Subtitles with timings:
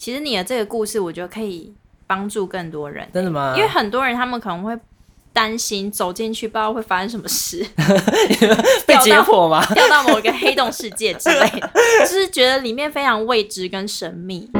[0.00, 1.70] 其实你的这个故事，我觉得可以
[2.06, 3.06] 帮助更多人。
[3.12, 3.52] 真的吗？
[3.54, 4.74] 因为很多人他们可能会
[5.30, 7.62] 担心走进去不知道会发生什么事，
[8.86, 9.62] 被解剖吗？
[9.74, 14.50] 掉到某一个黑洞世界之类的，就是觉得里面非常未知跟神秘。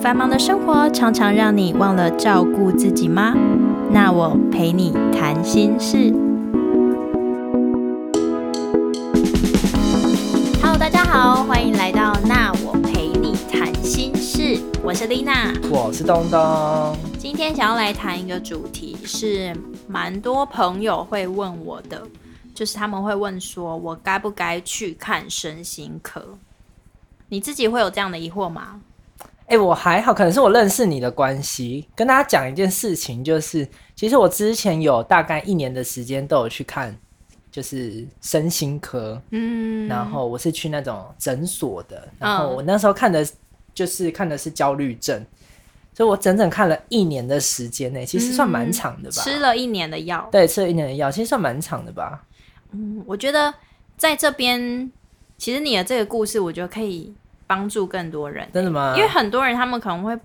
[0.00, 3.34] 繁忙的生活常常让你忘了照顾自己吗？
[3.92, 6.29] 那我陪你谈心事。
[14.90, 16.96] 我是丽娜，我是东东。
[17.16, 22.02] 今天想要来谈一个主题，是蛮多朋友会问我的，
[22.52, 26.36] 就是他们会问说，我该不该去看身心科？
[27.28, 28.80] 你自己会有这样的疑惑吗？
[29.46, 31.88] 哎，我还好，可能是我认识你的关系。
[31.94, 36.98] 跟大家讲一件事情，就是其实我之前有大概一年的时间都有去看，
[37.48, 39.22] 就是身心科。
[39.30, 43.24] 嗯，然后我是去那种诊所的，然后我那时候看的，
[43.80, 45.24] 就是看的是焦虑症，
[45.94, 49.22] 所以我整整看了一年的时间内，其实算蛮长的吧。
[49.22, 52.22] 吃了一年的药，对，吃了一年的药，其实算蛮长的吧。
[52.72, 53.54] 嗯，我觉得
[53.96, 54.92] 在这边，
[55.38, 57.14] 其实你的这个故事，我觉得可以。
[57.50, 58.94] 帮助更多人，真的吗？
[58.96, 60.16] 因为很多人他们可能会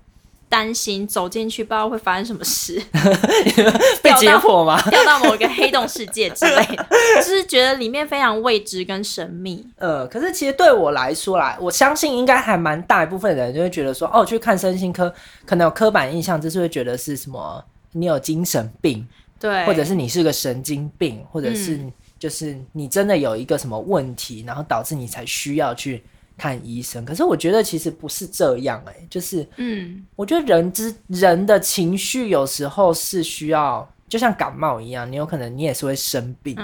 [0.48, 2.80] 担心走进去不知道会发生什么事，
[4.00, 4.80] 被解剖吗？
[4.88, 9.66] 掉到某一个黑洞世界之类的，就是觉得里面非常未知跟神秘。
[9.78, 15.12] 呃，可是其实对我来说啦，我相信应该还蛮大一部分人就会觉得说，哦，去看身心科，
[15.44, 19.06] 可能有刻板印象，就是会觉得是什么你有精神病，
[19.40, 21.80] 对，或者是你是个神经病，或者是
[22.18, 26.04] 就是你真的有一个什么问题，然后导致你才需要去。
[26.36, 36.62] 看医生，可是我觉得其实不是这样哎，就是，嗯，我觉得人之人的情绪有时候是需要，就像感冒一样，你有可能你也是会生病的，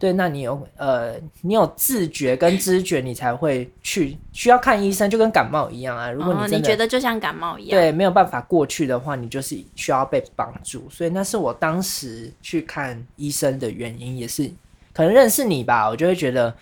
[0.00, 6.10] 对，那你有呃，你有自觉跟知觉，你才会去需要看医生，就跟感冒一样啊。
[6.10, 14.50] 如果你你觉得就像感冒一样，对，没有办法过去的话，你就是需要被帮助，所以那是我当时去看医生的原因，也是
[14.92, 16.52] 可能认识你吧，我就会觉得。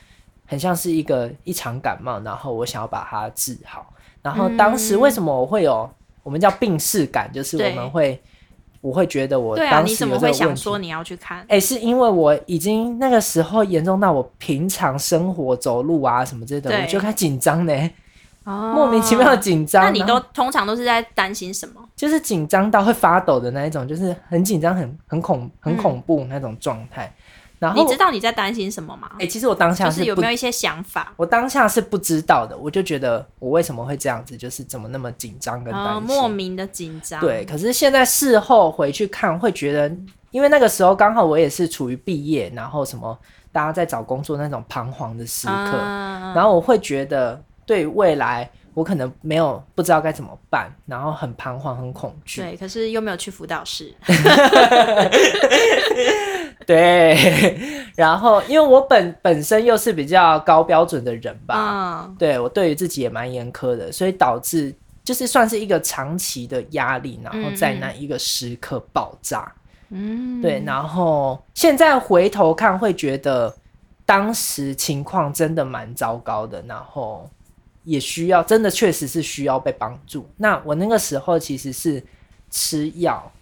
[0.53, 3.87] 很像是一个一场感冒，然后我想要把它治好。
[4.21, 5.89] 然后当时为什么我会有
[6.23, 8.23] 我们叫病逝感，就是我们会
[8.83, 11.43] 我会觉得我当时有这个想说你要去看？
[11.49, 17.91] 哎，是因为我已经那个时候严重到我平常生活走路啊什么之类的，我就开始紧张呢。
[18.45, 19.85] 哦，莫名其妙的紧张。
[19.85, 21.81] 那你都通常都是在担心什么？
[21.97, 27.11] 就是紧张到会发抖的那一种，就是很紧张、很很恐、很恐怖那种状态。
[27.77, 29.11] 你知道你在担心什么吗？
[29.19, 31.13] 哎，其实我当下是有没有一些想法？
[31.17, 37.21] 我当下是不知道的，我就觉得我为什么会这样子，就是怎么那么紧张跟担心，莫名的紧张。
[37.21, 39.95] 对，可是现在事后回去看，会觉得，
[40.31, 43.17] 因为那个时候刚好我也是处于毕业，然后什么
[43.53, 45.77] 大家在找工作那种彷徨的时刻，
[46.35, 52.41] 然后我会觉得对未来我可能没有不知道该怎么办，然后很彷徨很恐惧。
[52.41, 53.95] 对，可是又没有去辅导室。
[56.67, 57.59] 对，
[57.97, 64.73] 然后因为我本本身又是比较高标准的人吧，对我对于自己也蛮严苛的，所以导致
[65.03, 69.53] 就是算是一个长期的压力，然后在那一个时刻爆炸。
[69.91, 73.55] 嗯，对，然后现在回头看会觉得
[74.07, 77.29] 当时情况真的蛮糟糕的，然后
[77.85, 80.29] 也需要真的确实是需要被帮助。
[80.37, 82.03] 那我那个时候其实是
[82.51, 83.33] 吃药。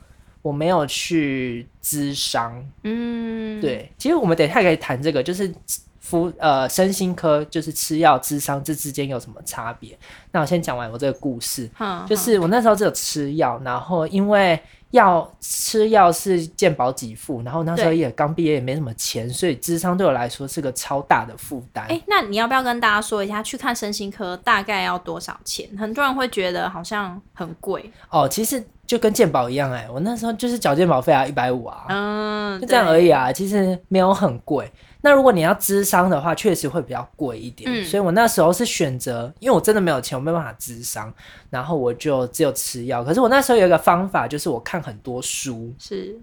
[0.43, 5.55] 我没有去咨商，嗯，对，其实我们等一下可以谈这个，就是
[5.99, 9.95] 服呃身心科，就是吃药咨商这之间有什么差别？
[10.33, 11.69] 那我先讲完我这个故事，
[12.09, 14.59] 就是我那时候只有吃药，然后因为
[14.91, 21.87] 药吃药是健保给付，然后那时候也刚毕业，也没什么钱，所以智商对我来说是个超大的负担。
[21.89, 25.69] 哎，那你要不要跟大家说一下，去看身心科大概要多少钱？
[25.79, 28.63] 很多人会觉得好像很贵哦，其实。
[28.91, 34.69] 就跟健保一样哎，我那时候就是缴健保费啊，一百五啊，嗯，就这样而已啊，其实没有很贵。
[35.03, 37.85] 那如果你要咨商的话，确实会比较贵一点。
[37.85, 41.13] 所以我那时候是选择，因为我真的没有钱，我没办法咨商，
[41.49, 43.03] 然后我就只有吃药。
[43.05, 46.19] 可是我那时候有一个方法，就是我看很多书，是，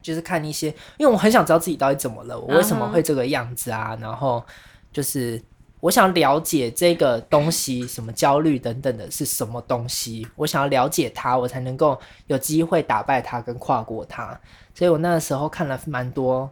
[0.00, 3.96] 就是看一些，因为我很想知道自己到底怎么了，我为什么会这个样子啊？
[4.00, 4.44] 然后
[4.92, 5.42] 就是。
[5.82, 10.28] 我想了解这个东西，什么焦虑等等的是什么东西？
[10.36, 14.38] 我想要了解它，我才能够有机会打败它跟跨过它。
[14.74, 16.50] 所以我那个时候看了蛮多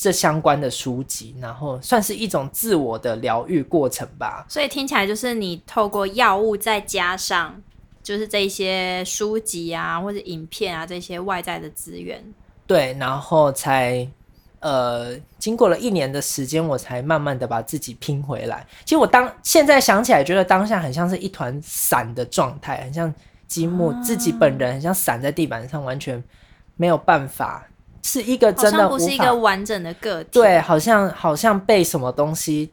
[0.00, 4.46] 这相关的书籍，然后算是一种自我的疗愈过程吧。
[4.48, 7.60] 所以听起来就是你透过药物，再加上
[8.00, 12.24] 就是这些书籍啊，或者影片啊这些外在的资源，
[12.64, 14.08] 对，然后才。
[14.60, 18.66] 呃，经过了一年的时间，我才慢慢的把自己拼回来。
[18.84, 23.14] 其实我当现在想起来，觉得当下很像是一团散的状态，很像
[23.46, 26.20] 积木，自己本人很像散在地板上，完全
[26.74, 27.64] 没有办法，
[28.08, 30.30] 是一个真的不是一个完整的个体。
[30.32, 32.70] 对，好像好像被什么东西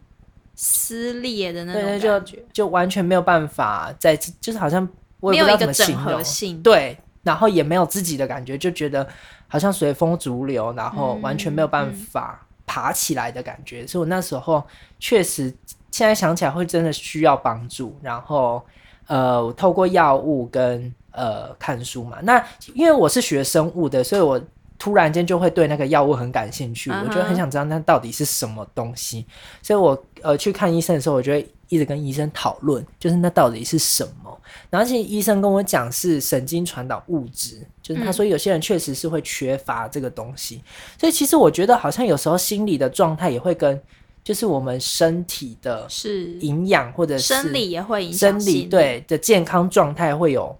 [0.55, 4.87] 撕裂的那种感觉，就完全没有办法在，就是好像
[5.19, 6.61] 没有一个整合性。
[6.61, 6.97] 对。
[7.25, 9.07] 然后也没有自己的感觉，就觉得
[9.47, 13.87] 好像随风逐流，然后完全没有办法爬起来的感觉。
[13.87, 14.63] 所以我那时候
[14.99, 15.51] 确实，
[15.89, 17.97] 现在想起来会真的需要帮助。
[18.03, 18.63] 然后，
[19.07, 22.19] 呃，透过药物跟呃看书嘛。
[22.21, 22.45] 那
[22.75, 24.39] 因为我是学生物的，所以我
[24.85, 26.91] 突然间就会对那个药物很感兴趣。
[26.91, 29.25] 我觉得很想知道那到底是什么东西。
[29.63, 34.39] 所以我呃去看医生的时候，我就会一直跟医生讨论，就是那到底是什么。
[34.69, 40.61] 然后其实医生跟我讲是神经传导物质，就是他说有些人确实是会缺乏这个东西，
[40.99, 43.81] 所以其实我觉得好像有时候心理的状态也会跟
[44.23, 50.55] 就是我们身体的是营养或者生理也会影响生理对的健康状态会有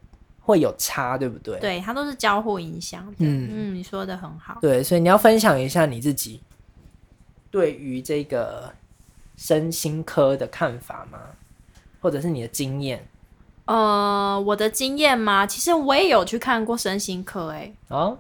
[0.46, 1.60] 会有差，对不对？
[1.60, 3.04] 对，它都是交互影响。
[3.18, 4.60] 嗯嗯，你说的很好。
[4.62, 6.40] 对，所以你要分享一下你自己
[7.50, 8.72] 对于这个
[9.36, 11.20] 身心科的看法吗？
[12.00, 13.08] 或者是你的经验？
[13.66, 15.48] 呃，我的经验吗？
[15.48, 18.16] 其实我也有去看过身心科，哎，哦，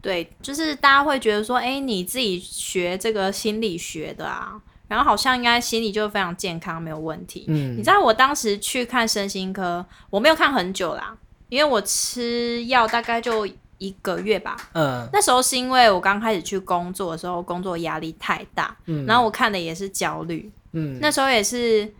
[0.00, 4.58] 对，就是大家会觉得说，哎，你自己学这个心理学的啊，
[4.88, 7.44] 然后好像应该心理就非常健康，没有问题。
[7.48, 11.14] 嗯，你知道我当时去看身心科，我没有看很久啦，
[11.48, 13.46] 因为我吃药大概就
[13.78, 14.56] 一个月吧。
[14.72, 21.92] 嗯，那时候是因为我刚开始去工作的时候，工作压力太大，嗯，然后我看的也是焦虑，嗯，那时候也是。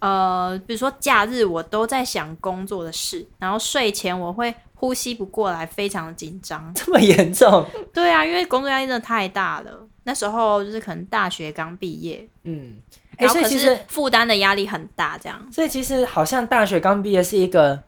[0.00, 6.70] 呃，比如说假日我都在想工作的事，然后睡前我会呼吸不过来，非常的紧张。
[6.74, 7.64] 这么严重？
[7.90, 9.70] 对啊，因为工作压力真的太大了。
[10.02, 12.74] 那时候就是可能大学刚毕业，嗯，
[13.16, 15.40] 哎，所以其实负担的压力很大，这样。
[15.50, 17.82] 所以其实好像大学刚毕业是一个。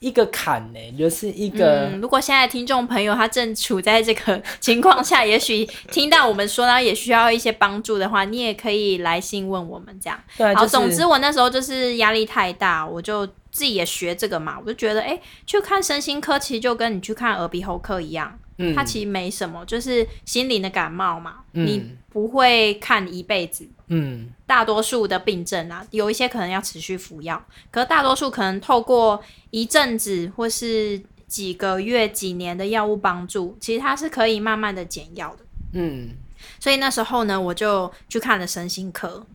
[0.00, 1.90] 一个坎呢，就是一个。
[2.00, 10.18] 如果现在听众朋友他正处在这个情况下，也许听到我们说呢，也需要一些帮助的话，你也可以来信问我们这样。
[10.38, 18.38] 对，好，总之我那时候就是压力太大，我就自己也学这个嘛，我就觉得，哎，去看身心科，其实就跟你去看耳鼻喉科一样。
[18.74, 23.66] 它其实没什么，就是心灵的感冒嘛，你不会看一辈子。
[23.88, 29.20] 嗯，大多数的病症啊，有一些可能要持续服药，可是大多数可能透过
[29.50, 35.44] 一阵子或是几个月、几年的药物帮助，其实它是可以慢慢的减药的。
[35.72, 36.10] 嗯，
[36.58, 39.26] 所以那时候呢，我就去看了身心科。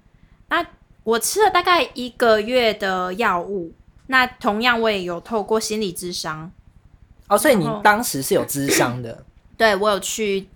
[0.47, 0.65] 那
[1.03, 3.73] 我吃了大概一个月的药物，
[4.07, 6.51] 那同样我也有透过心理咨商。
[7.27, 9.25] 哦，所以你当时是有咨商的，
[9.57, 10.47] 对我有去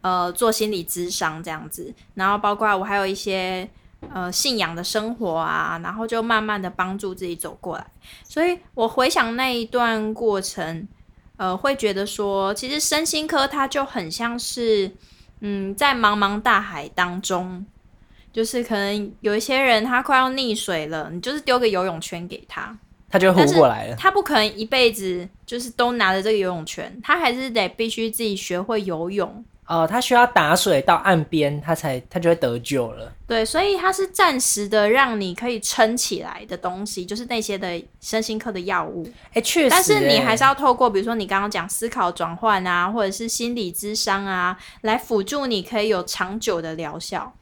[0.00, 3.68] 呃做心理咨商这样子，然后包括我还有一些
[4.12, 7.86] 呃信仰的生活啊，然后就慢慢的帮助自己走过来。
[8.26, 10.88] 所以我回想那一段过程，
[11.36, 14.90] 呃，会觉得说，其实身心科它就很像是
[15.40, 17.66] 嗯在茫茫大海当中，
[18.32, 22.76] 就是可能有一些人他快要溺水了，你就是丢个游泳圈给他。
[23.14, 23.94] 他就活过来了。
[23.94, 29.44] 他不可能一辈子就是都拿着这个游泳圈，他还是得必须自己学会游泳。
[29.66, 33.12] 哦，他需要打水到岸边，他才他就会得救了。
[33.24, 39.08] 对，所以它是暂时的，让你可以撑起来的东西，就是那些的身心科的药物。
[39.32, 39.70] 哎，确实。
[39.70, 47.32] 但是你还是要透过，比如说你刚刚讲思考转换啊，或者是心理智商啊，来辅助你可以有长久的疗效。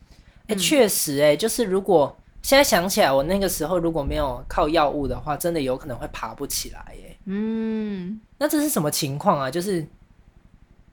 [0.49, 2.15] 哎，确实，哎，就是如果。
[2.43, 7.17] 现在想起来，我那个时候如果没有靠药物的话，真的有可能会爬不起来耶。
[7.27, 9.49] 嗯，那这是什么情况啊？
[9.49, 9.87] 就是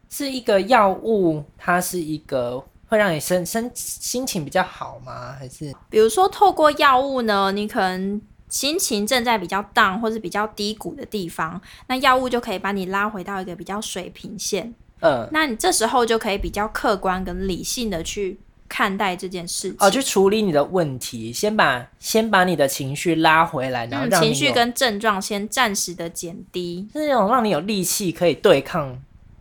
[0.09, 5.35] 是一个药物，它是一个会让你身身心情比较好吗？
[5.39, 7.51] 还是比如说透过药物呢？
[7.51, 14.75] 你可能心情正在比较 down 或是比较低谷的地方，那药物就可以把你拉回到一个比较水平线。
[15.01, 18.39] 嗯，那你这时候就可以比较客观跟理性的去。
[18.69, 28.97] 看待这件事情哦，去处理你的问题，先把先把你的情绪拉回来，然后让情绪跟症状先暂时的减低，是那种让你有力气可以对抗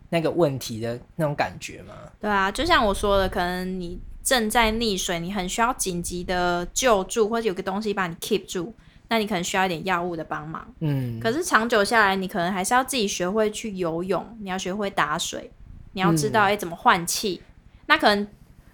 [0.09, 1.93] 那个问题的那种感觉吗？
[2.19, 8.73] 对啊，就像我说的，可能你正在溺水，你很需要紧急的救助，或者有个东西把你 keep 住，
[9.09, 10.67] 那你可能需要一点药物的帮忙。
[10.79, 15.51] 嗯，可是长久下来，你可能还是要自己学会去游泳，你要学会打水，
[15.93, 17.43] 你要知道哎怎么换气，
[17.85, 18.27] 那可能。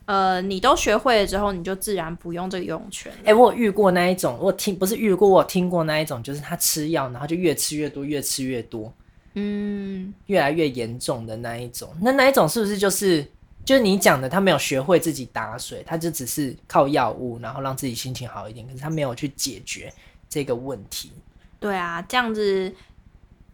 [0.06, 3.12] 呃，你都学会了之后，你就自然不用这个游泳圈。
[3.24, 8.94] 哎，我有遇过那一种，我听不是遇过，我听过那一种，就是他吃药，然后就越吃越多，越吃越多，
[9.34, 11.90] 嗯，越来越严重的那一种。
[12.02, 13.26] 那那一种是不是就是
[13.64, 19.92] 就是你讲的，他没有学会自己打水，他就只是靠药物，然后让自己心情好一点，可是他没有去解决
[20.30, 21.12] 这个问题。
[21.60, 22.72] 对啊，这样子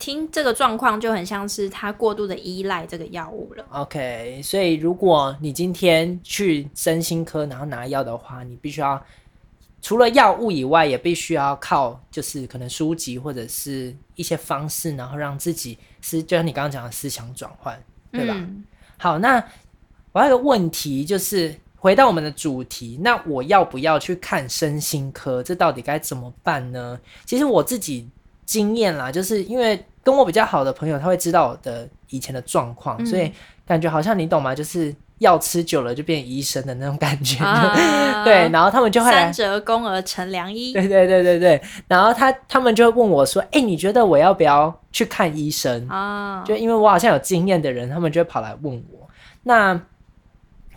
[0.01, 3.63] 听这个状况就很像是他过度的依赖这个药物了。
[3.69, 8.99] OK，所以如果你今天去身心科然后拿药的话，你必须要
[9.81, 17.81] 除了药物以外，也必须要靠就是可能书籍或者是一些方式，然后让自己是就像你刚刚讲的思想转换，
[18.11, 18.35] 对吧？
[18.97, 19.43] 好，那。
[20.13, 25.41] 我还有个问题，就是回到我们的主题，那我要不要去看身心科？
[25.41, 26.99] 这到底该怎么办呢？
[27.23, 28.09] 其实我自己
[28.45, 33.31] 经验啦，就是因为跟我比较好的朋友，他会知道我的以前的状况，所以
[33.65, 34.55] 感觉好像你懂吗？
[34.55, 37.37] 就是药吃久了就变医生的那种感觉。
[38.25, 40.73] 对，然后他们就会三折肱而成良医。
[40.73, 49.07] 对对对对对，然后他他们就会问我说：“哎，你觉得我要不要去看医生？”啊，就因为我好像有经验的人，他们就会跑来问我。
[49.43, 49.79] 那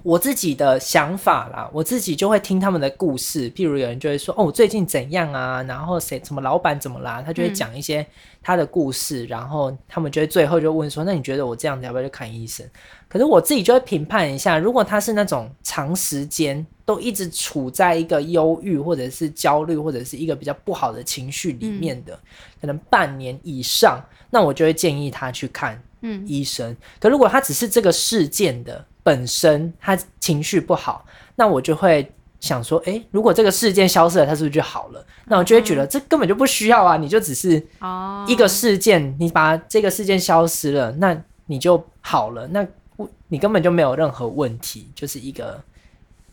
[0.05, 3.51] 我自己的想法啦，我自己就会听他们的故事。
[3.53, 7.23] 譬如有人就会说：“哦，我最近怎样啊？”然后谁什么老板怎么啦？
[7.25, 8.07] 他就会讲一些
[8.43, 9.25] 他的故事。
[9.25, 12.69] 然后他们就会最后就问说：“那你觉得我这样子要不要去看医生？”
[13.09, 22.19] 可是我自己就会评判一下，如果他是那种长时间都一直处在一个忧郁或者是焦虑或者是一个比较不好的情绪里面的，
[22.61, 25.83] 可能半年以上，那我就会建议他去看
[26.27, 26.77] 医生。
[27.01, 31.05] 可如果他只是这个事件的，本身他情绪不好，
[31.37, 35.07] 那我就会想说，哎，如果这个事件消失了，他是不是就好了？
[35.27, 37.55] 那我就会觉得这根本就不需要啊，你就只是
[38.27, 42.67] 一个事件，你把这个事件消失了，那你就好了，那
[43.29, 45.63] 你根本就没有任何问题，就是一个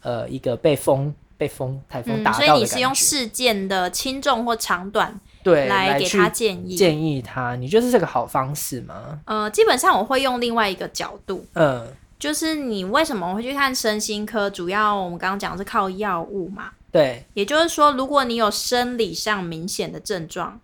[0.02, 9.20] 呃一个被风被风台风打到的所以你是用事件的轻重或长短对来给他建议建议他，你觉得是个好方式吗？
[9.26, 11.88] 呃，基本上我会用另外一个角度，嗯。
[12.20, 14.48] 就是你为什么会去看身心科？
[14.48, 16.70] 主要我们刚刚讲是靠药物嘛。
[16.92, 20.60] 对，也就是说，如果你有生理上明显的症状，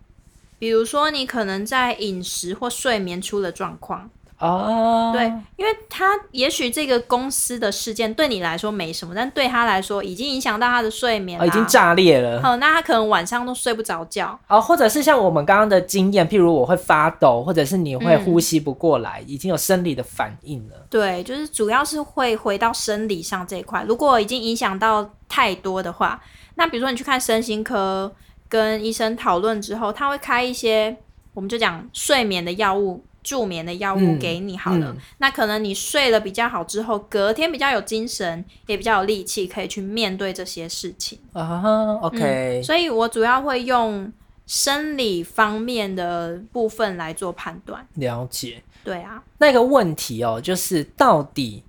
[0.60, 4.08] 比如说你可能在饮食或睡眠出了状况。
[4.38, 5.24] 哦，对，
[5.56, 12.40] 因为他也许这个公司的事件对你来说没什么，但对他来说已经影响到他的睡眠，已经炸裂了。
[12.40, 14.38] 好，那他可能晚上都睡不着觉。
[14.46, 20.86] 哦，或者是像我们刚刚的经验，譬如我会发抖，或者是你会呼吸不过来，已经有生理的反应了。
[20.88, 23.84] 对，就是主要是会回到生理上这一块。
[23.88, 26.22] 如果已经影响到太多的话，
[26.54, 28.12] 那比如说你去看身心科，
[28.48, 30.96] 跟医生讨论之后，他会开一些，
[31.34, 33.04] 我们就讲睡眠的药物。
[33.28, 41.98] 助眠的药物给你好了，那可能你睡了比较好之后，隔天比较有精神，也比较有力气，可以去面对这些事情啊。
[42.00, 44.10] OK，所以我主要会用
[44.46, 47.86] 生理方面的部分来做判断。
[47.96, 49.22] 了解，对啊。
[49.36, 51.62] 那个问题哦，就是到底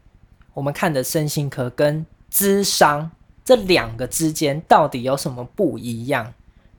[0.54, 3.12] 我们看的身心科跟智商
[3.44, 6.34] 这两个之间到底有什么不一样？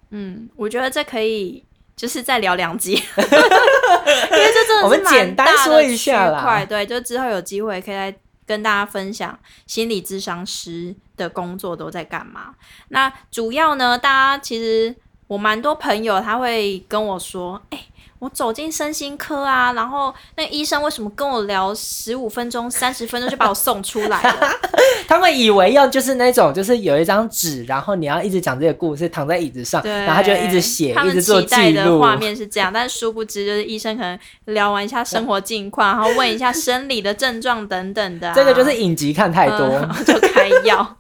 [0.09, 1.63] 嗯，我觉得这可以。
[2.01, 6.65] 就是再聊两集， 因为这真的是蛮大的区块。
[6.65, 8.15] 对，就之后有机会可以来
[8.47, 12.55] 跟大家分享心理智商师的工作都在干嘛。
[12.89, 17.79] 那主要呢，大家其实我蛮多朋友他会跟我说，哎。
[18.21, 24.37] 我走进身心科啊，然后那医生为什么跟我聊十五分钟、三十分钟就把我送出来了？
[25.09, 31.99] 他们以为要就是那种，就是有一张纸，然后你要一直讲这个故事，躺在椅子上，然后他就一直写，一直做记录。
[31.99, 38.31] 画面是这样，但殊不知就是医生可能聊完一下生活近况，然后问一下生理的症状等等的。
[38.37, 40.97] 这个就是影集看太多就开药。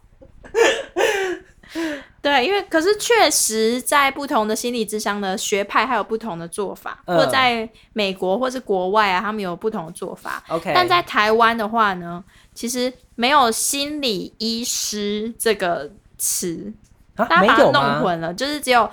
[2.23, 10.43] 对，因为可是确实在不同的心理智商的学派还有不同的做法，或在美国或是国外啊，他们有不同的做法。
[10.49, 12.23] OK，但在台湾的话呢，
[12.55, 16.71] 其实没有心理医师这个词，
[17.17, 18.91] 大家把它弄混了，就是只有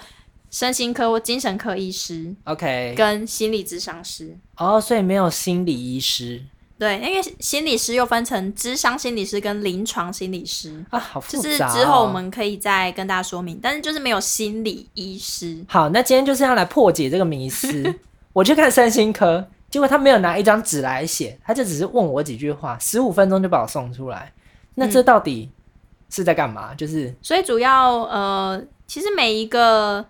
[0.49, 2.33] 身心科或精神科医师。
[2.45, 4.37] OK，跟心理智商师。
[4.55, 6.41] 哦，所以没有心理医师。
[6.79, 11.43] 对，因为心理师又分成智商心理师跟临床心理师啊，好复杂。
[11.43, 15.65] 就是之后我们可以再跟大家说明，但是就是没有心理医师。
[15.67, 17.95] 好，那今天就是要来破解这个迷思。
[18.31, 24.31] 我去看身心科，结果他没有拿一张纸来写，他就只是问我几句话，十五分钟就把我送出来。
[24.75, 25.49] 那这到底
[26.09, 26.75] 是在干嘛？
[26.75, 30.05] 就是所以主要呃，其实每一个。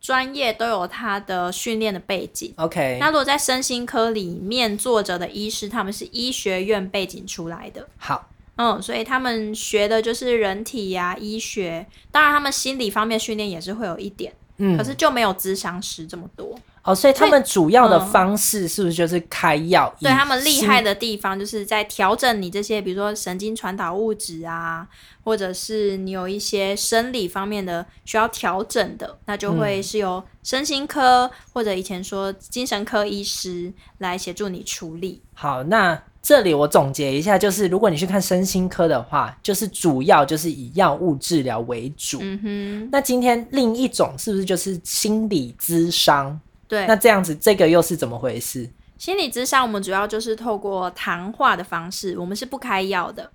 [0.00, 2.52] 专业都有他的训练的背景。
[2.56, 7.86] OK，那如果在身心科里面坐着的医师，他们是医学院背景出来的。
[7.98, 16.58] 好，嗯，所以他们学的就是人体呀医学，当然他们心理方面训练也是会有一点，嗯，可是就没有咨商师这么多。
[16.82, 19.94] 哦，所以他们主要的方式是不是就是开药？
[20.00, 24.88] 对他们厉害的地方，就是在调整你这些，比如说神经传导物质啊，
[25.22, 35.20] 或者是你有一些生理方面的需要调整的，那就会是由身心科或者以前说精神科医师来协助你处理。
[35.34, 42.20] 好，那这里我总结一下，就是如果你去看身心科的话，就是主要就是以药物治疗为主。
[42.22, 46.40] 嗯哼，那今天另一种是不是就是心理咨商？
[46.70, 48.70] 对，那这样子，这个又是怎么回事？
[48.96, 53.28] 心理咨商，我们主要就是透过谈话的方式，我们是不开药的，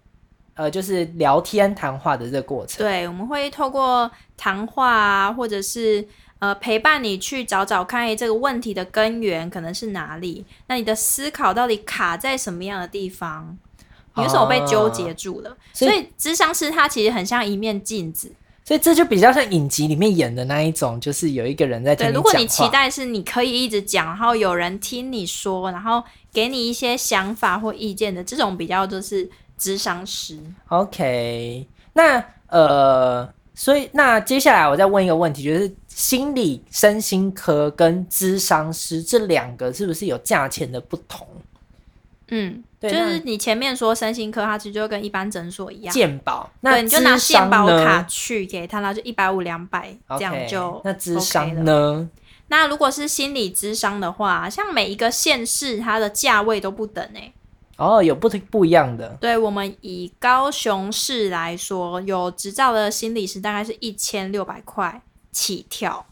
[0.54, 2.78] 呃，就是聊天谈话的这个过程。
[2.78, 6.08] 对，我们会透过谈话啊，或者是
[6.40, 10.46] 呃陪伴你去找找看，这个问题的根源可能是哪里？
[10.68, 13.58] 那你的思考到底卡在什么样的地方？
[14.16, 15.58] 你为什么被纠结住了？
[15.74, 18.32] 所以，智商师他其实很像一面镜子。
[18.66, 26.04] 所以这就比较像影集里面演的那一种，就是有一个人在听对，如果你期待是你可以一直讲，然后有人听你说，然后
[26.34, 30.40] 给你一些想法或意见的这种，比较就是智商师。
[30.70, 41.28] OK，那呃，所以那接下来我再问一个问题，就是心理身心科跟智商师这两个是不是有价钱的不同？
[42.30, 52.10] 嗯，就是你前面说身心科，它其实就跟一般诊所一样，健保，那，你就拿健保卡去给他，然后就一百五两百这样就那智商呢？
[52.48, 57.32] 那如果是心理智商的话，像每一个县市它的价位都不等哎。
[57.78, 59.18] 哦，有不不一样的。
[59.20, 65.02] 对我们以高雄市来说，有执照的心理师大概是一千六百块
[65.32, 66.06] 起跳。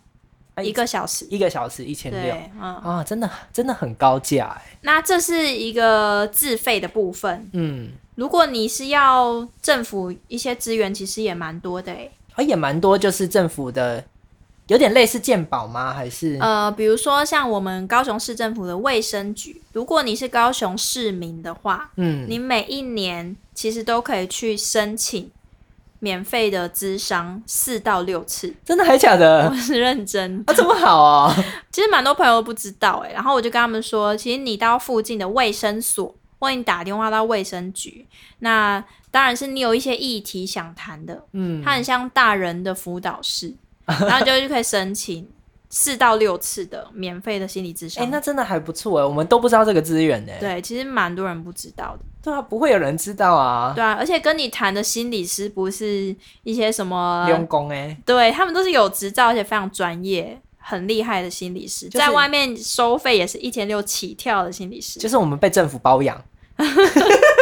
[0.62, 4.77] 一个小时，一个小时一千六，啊，真的真的很高价哎。
[4.81, 14.03] 那这是一个自费的部分，嗯，如果你是要政府一些资源，其实也蛮多的哎，啊，也蛮多，就是政府的，
[14.67, 15.91] 有点类似鉴宝吗？
[15.93, 25.31] 还是呃，比如说像我们高雄市政府的卫生局，如果你是高雄市民的话，嗯，你每一年其实都可以去申请。
[26.03, 29.48] 免费的咨商四到六次，真的还假的？
[29.50, 31.33] 我是认真啊，这么好啊！
[31.72, 38.06] 其实蛮多朋友都不知道哎，然后我就跟他们说，其实你到附近的卫生所，或你打电话到卫生局，
[38.39, 43.54] 那当然是你有一些议题想谈的，嗯，它很像大人的辅导室，
[43.86, 45.25] 然后就就可以申请。
[45.75, 50.31] 四到六次的免费的心理咨询，哎，那真的还不错哎，我们都不知道这个资源呢。
[50.39, 52.05] 对，其实蛮多人不知道的。
[52.21, 53.73] 对啊，不会有人知道啊。
[53.75, 66.23] 对啊，而且跟你谈的心理师不是一些什么用工哎，对他们都是有执照而且非常专业、很厉害的心理师，在外面收费也是一千六起跳的心理师，就是我们被政府包养。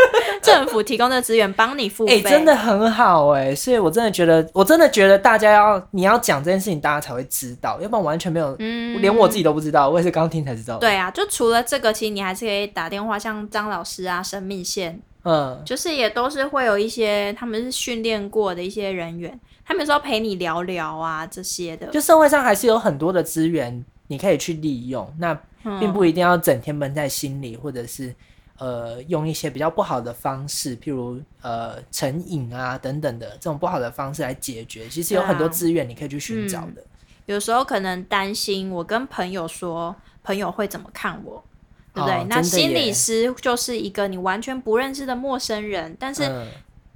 [0.44, 10.78] 政府提供的资源帮你付费，真的很好哎，所以我真的觉得，我真的觉得大家要你要讲这件事情，大家才会知道，要不然完全没有，嗯，连我自己都不知道，我也是刚听才知道。
[10.78, 25.40] 对啊，就除了这个，其实你还是可以打电话，像张老师啊、生命线，嗯，就是也都是会有一些他们是训练过的一些人员，他们说陪你聊聊啊这些的，就社会上还是有很多的资源你可以去利用，那
[25.80, 28.14] 并不一定要整天闷在心里，或者是。
[28.62, 36.84] 呃，用一些比较不好的方式，譬如呃成瘾啊等等的这种不好的方式来解决，其实有很多资源你可以去寻找的。
[37.26, 41.44] 有时候可能担心，我跟朋友说，朋友会怎么看我，
[41.92, 42.24] 对不对？
[42.30, 46.32] 那心理师就是一个你完全不认识的陌生人，但是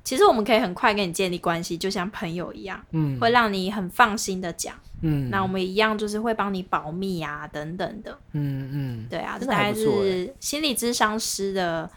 [0.03, 4.75] 其实我们可以很快跟你建立关系，就像朋友一样，嗯，会让你很放心的讲。
[5.01, 8.17] 嗯，那我们一样就是会帮你保密啊，等等的。
[8.31, 11.89] 嗯嗯，对啊，这大概是心理咨商师的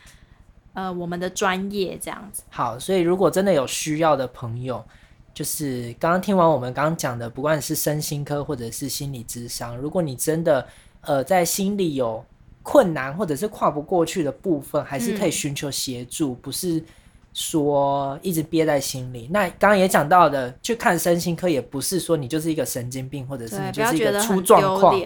[0.75, 2.43] 呃我们的专业这样子。
[2.51, 4.85] 好，所以如果真的有需要的朋友，
[5.33, 10.67] 就是刚刚听完我们刚刚讲的，不管是身心科或者是心理咨商，如果你真的
[11.03, 12.25] 呃在心里有
[12.63, 16.85] 困难或者是跨不过去的部分，还是可以寻求协助，不是。
[17.39, 25.01] 说一直憋在心里，那刚刚也讲到的，去看身心科也不是说你就是一个神经病，或者是你就是一个出状况。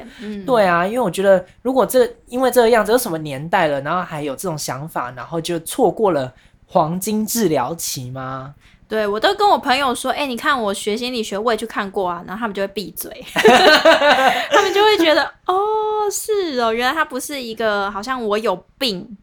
[0.46, 6.32] 对啊，因为我觉得如果这因为这个样子，有什么年代了，然后还有这种想法，然后就错过了
[6.64, 8.54] 黄金治疗期吗？
[8.88, 15.54] 对，我都跟我朋友说，哎，你看我学心理学，我也去看过啊，然后他们就会闭嘴， 他们就会觉得，哦，
[16.10, 19.18] 是哦，原来他不是一个，好像我有病。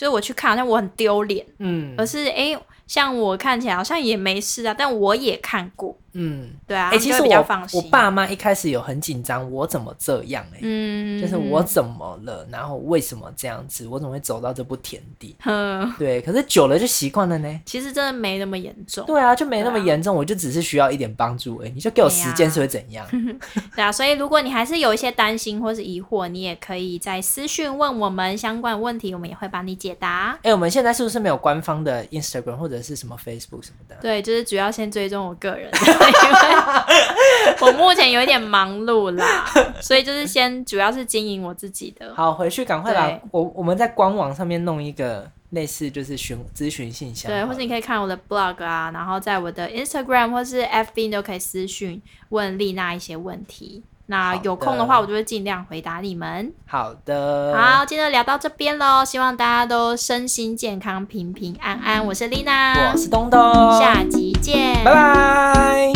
[0.00, 6.90] 就是我去看，好像我很丢脸，嗯，而是哎，像我看起来好像也没事啊，但我也看过，嗯，对啊。
[6.90, 10.44] 哎，其实我我爸妈一开始有很紧张，我怎么这样？
[10.54, 12.46] 哎，嗯，就是我怎么了？
[12.50, 13.86] 然后为什么这样子？
[13.88, 15.36] 我怎么会走到这步田地？
[15.46, 16.20] 嗯，对。
[16.22, 17.60] 可是久了就习惯了呢。
[17.64, 19.04] 其实真的没那么严重。
[19.06, 20.14] 对啊，就没那么严重。
[20.14, 21.58] 我就只是需要一点帮助。
[21.58, 23.06] 哎，你就给我时间是会怎样？
[23.76, 30.38] 对啊，所以如果你还是有一些担心或是疑惑，你也可以在私讯问我们相关问题，我们也会帮你解答。
[30.42, 33.96] 哎，我们现在是不是没有官方的 Instagram 或者是什么 Facebook 什么的？
[34.00, 35.70] 对，就是主要先追踪我个人。
[36.00, 36.06] 因
[37.66, 39.44] 为我目前有一点忙碌啦，
[39.80, 42.14] 所以就是先主要是经营我自己的。
[42.14, 53.82] 好，回去赶快把我我们在官网上面弄一个类似就是询咨询信箱，对，或者你可以看我的 blog 啊，然后在我的 Instagram 或是 FB 都可以私讯问丽娜一些问题。
[54.10, 56.52] 那有空的话，我就会尽量回答你们。
[56.66, 62.04] 好的，好，今天聊到这边喽，希望大家都身心健康、平平安安。
[62.04, 63.40] 我是丽娜，我是东东，
[63.78, 65.92] 下集见，拜拜。